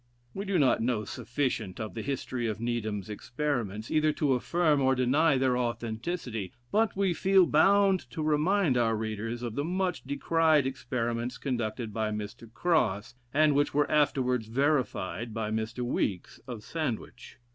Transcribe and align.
We 0.33 0.45
do 0.45 0.57
not 0.57 0.81
know 0.81 1.05
sufficient 1.05 1.79
of 1.79 1.93
the 1.93 2.01
history 2.01 2.47
of 2.47 2.59
Needham's 2.59 3.07
experiments, 3.07 3.91
either 3.91 4.11
to 4.13 4.33
affirm 4.33 4.81
or 4.81 4.95
deny 4.95 5.37
their 5.37 5.55
authenticity, 5.55 6.53
but 6.71 6.95
we 6.97 7.13
feel 7.13 7.45
bound 7.45 8.09
to 8.09 8.23
remind 8.23 8.77
our 8.77 8.95
readers 8.95 9.43
of 9.43 9.53
the 9.53 9.63
much 9.63 10.03
decried 10.03 10.65
experiments 10.65 11.37
conducted 11.37 11.93
by 11.93 12.09
Mr. 12.09 12.51
Crosse, 12.51 13.13
and 13.31 13.53
which 13.53 13.75
were 13.75 13.91
afterwards 13.91 14.47
verified 14.47 15.35
by 15.35 15.51
Mr. 15.51 15.83
Weekes, 15.85 16.39
of 16.47 16.63
Sandwich. 16.63 17.37